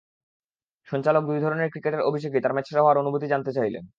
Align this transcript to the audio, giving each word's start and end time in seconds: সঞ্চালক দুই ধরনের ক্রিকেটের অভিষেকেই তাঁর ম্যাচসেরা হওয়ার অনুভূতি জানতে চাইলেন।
সঞ্চালক 0.87 1.23
দুই 1.25 1.39
ধরনের 1.39 1.71
ক্রিকেটের 1.71 2.05
অভিষেকেই 2.09 2.43
তাঁর 2.43 2.55
ম্যাচসেরা 2.55 2.81
হওয়ার 2.81 3.01
অনুভূতি 3.01 3.27
জানতে 3.29 3.51
চাইলেন। 3.53 3.83